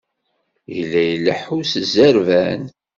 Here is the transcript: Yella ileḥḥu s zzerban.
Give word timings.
Yella 0.75 1.01
ileḥḥu 1.13 1.59
s 1.63 1.73
zzerban. 1.83 2.61